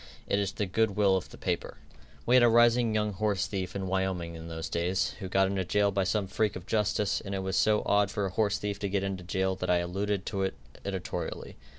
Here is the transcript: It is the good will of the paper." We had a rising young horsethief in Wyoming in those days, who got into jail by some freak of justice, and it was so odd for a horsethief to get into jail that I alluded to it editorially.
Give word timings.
It 0.25 0.39
is 0.39 0.53
the 0.53 0.65
good 0.65 0.95
will 0.95 1.15
of 1.15 1.29
the 1.29 1.37
paper." 1.37 1.77
We 2.25 2.35
had 2.35 2.41
a 2.41 2.49
rising 2.49 2.95
young 2.95 3.13
horsethief 3.13 3.75
in 3.75 3.85
Wyoming 3.85 4.33
in 4.33 4.47
those 4.47 4.67
days, 4.67 5.13
who 5.19 5.29
got 5.29 5.45
into 5.45 5.63
jail 5.63 5.91
by 5.91 6.05
some 6.05 6.25
freak 6.25 6.55
of 6.55 6.65
justice, 6.65 7.21
and 7.23 7.35
it 7.35 7.43
was 7.43 7.55
so 7.55 7.83
odd 7.85 8.09
for 8.09 8.25
a 8.25 8.31
horsethief 8.31 8.79
to 8.79 8.89
get 8.89 9.03
into 9.03 9.23
jail 9.23 9.55
that 9.57 9.69
I 9.69 9.77
alluded 9.77 10.25
to 10.25 10.41
it 10.41 10.55
editorially. 10.83 11.55